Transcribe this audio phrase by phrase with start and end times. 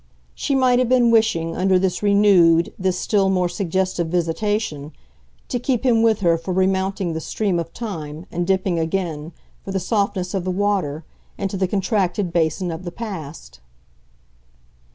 [0.33, 4.93] She might have been wishing, under this renewed, this still more suggestive visitation,
[5.47, 9.31] to keep him with her for remounting the stream of time and dipping again,
[9.63, 11.03] for the softness of the water,
[11.37, 13.59] into the contracted basin of the past.